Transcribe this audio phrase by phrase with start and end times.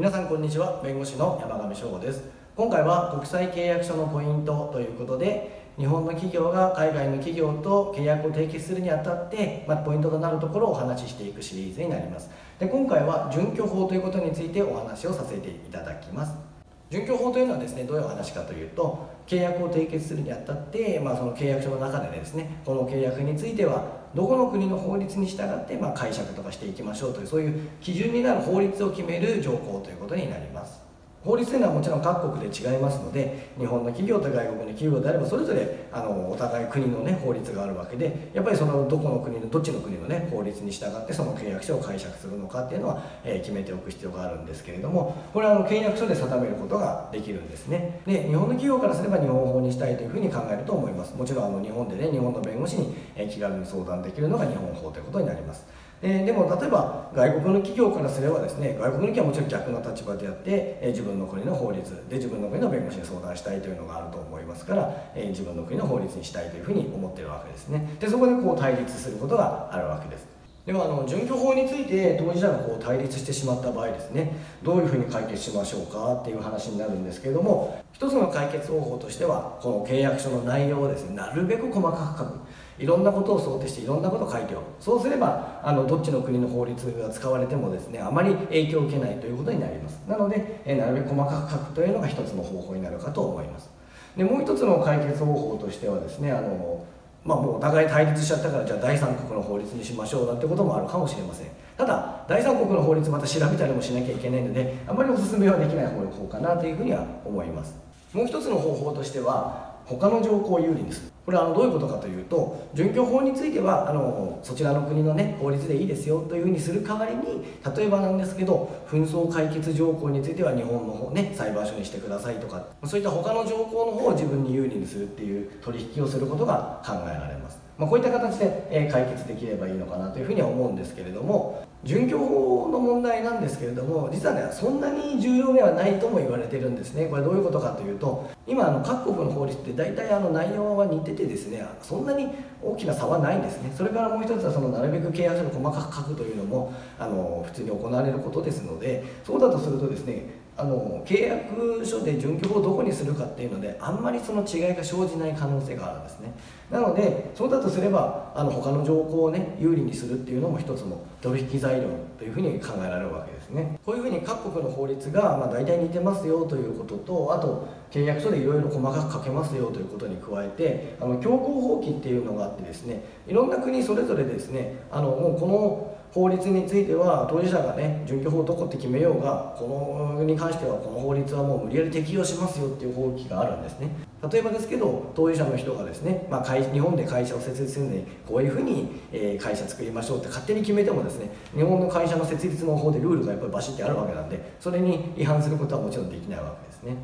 [0.00, 0.80] 皆さんこんにちは。
[0.82, 2.22] 弁護士の山上翔吾です。
[2.56, 12.30] 今回は国際契約書のポイントということで日本の企業が海外の企業と契約を締結するにあたって、まあ、ポイントとなるところをお話ししていくシリーズになります。
[12.58, 16.49] で今回は準拠法ということについてお話をさせていただきます。
[16.90, 30.89] 準拠法というのはですねどういう話かというと契約を締結するにあたって、まあ、その契約書の中でですねこの契約についてはどこの国の法律に従って、まあ、解釈とかしていきましょうというそういう基準になる法律を決める条項ということになります。
[31.22, 48.00] 法律というのはもちろん各国で違いますので日本の企業と外国の企業であればそれぞれあのお互い国の、ね、法律があるわけでやっぱりそのどこの国のどっちの国の、ね、法律に従ってその契約書を解釈するのかっていうのは、えー、決めておく必要があるんですけれどもこれはあの契約書で定めることができるんですね。
[48.06, 51.14] で日本の企業からすれば日本法にしたいというふうに考えると思います。
[51.14, 55.66] もちろんあの日本でね日本の弁護士に、え気軽に相談できるのが日本法ということになります。
[56.02, 67.96] えー、でも例えば外国の企業からすればですね外国の企業はもちろん逆の立場であって、えー、自分の国の法律で自分の国の弁護士に相談したいというのがあると思いますから、えー、自分の国の法律にしたいというふうに思ってるわけですね。
[68.00, 70.39] でそこでこう対立することがあるわけです。
[70.66, 82.40] ではあの準拠法について当事者がこう対立してしまった場合ですねどういうふうに解決しましょうかっていう話になるんですけれども一つの解決方法としてはこの契約書の内容をですねなるべく細かく書く。
[82.78, 84.64] いろんなことを想定していろんなことを書いておく。
[84.80, 90.00] そうすればあのどっちの国の法律が使われてもですねあまり影響を受けないということになります。
[90.08, 93.68] なので、えなるべく細かく書くというのが一つの方法になるかと思います。
[94.16, 96.84] でもう一つの解決方法としてはですねあの
[97.24, 101.48] まあ、もうお互い対立しちゃったからじゃあ第三国の法律にしましょうなんてこともあるかもしれません。
[101.76, 107.74] ただ第三国の法律また調べたりもしなきゃいけないのであまりおすすめはできない方法かなというふうには思います。
[108.12, 111.10] もう一つの方法としては他の条項を有利にする。
[111.30, 117.44] これはあのどういうことかというと準拠法についてはあのそちらの国の、ね、法律でいいですよというふうにする代わりに
[117.76, 127.60] 例えばなんですけど紛争解決条項については日本の方、ね、裁判所にしてくださいとかそういった他の条項の方を自分に有利にするっていう取引をすることが考えられます。
[127.78, 137.06] まあ、こういった形で、え解決できればいいのかなというふうには思うんですけれども準拠法の問題なんですけれども実はねそんなに重要ではないとも言われてるんですね。
[137.06, 142.28] これどういうことかというと今あの各国の法律って大体あの内容は似ててですねそんなに
[142.62, 143.72] 大きな差はないんですね。
[143.76, 150.24] それからもう一つはそのなるべく契約書の細かく書くというのもあの普通に行われることですのでそうだとするとですね
[150.56, 156.32] あの契約書で準拠法をどこにするかっていうのであんまりその違いが生じない可能性があるんですね。
[156.70, 161.88] なのでそうだとすればあの他の条項をね有利にするっていうのも一つの取引材料
[162.18, 163.78] というふうに考えられるわけですね。
[163.84, 183.88] こういうふうに各国の法律がまあ大体似てますよということとあと契約書でいろいろ細かく書けますよということに加えてあの強行放棄っていうのがあってですねいろんな国それぞれですねあのもうこの法律については当事者がね準拠法どこって決めようがこのに関してはこの法律はもう無理やり適用しますよっていう法規があるんですね。
[184.32, 189.00] 例えばですけど当事者の人がですね、まあ、日本で会社を設立するのにこういうふうに、
[189.38, 196.96] 会社作りましょうって勝手に決めてもですね日本の会社の設立の方でルールがやっぱりバシッてあるわけなんでそれに違反することはもちろんできないわけですね。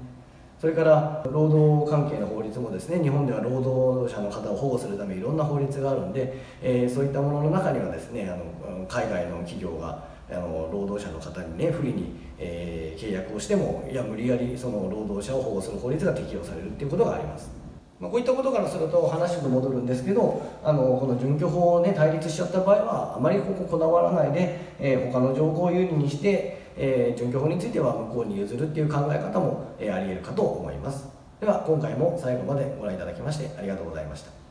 [0.60, 6.32] それから労働関係の法律もですね日本では労働者の方を保護するためいろんな法律があるんで、
[6.62, 8.36] えー、そういったものの中にはですねあ
[8.70, 17.50] の海外の企業があの労働者の方にね不利に、えー、契約をしてもいや無理やりその労働者を保護する法律が適用されるっていうことがあります。
[17.98, 31.08] まあ、こういったことからすると話に戻るんですけどあのこの準拠法をね対立しちゃった場合はあまりこここだわらないで、えー、他の条項を有利にしてえー、準拠法については向こうに譲るっていう考え方も、えー、ありえるかと思います
[31.40, 34.45] では今回も最後までご覧いただきましてありがとうございました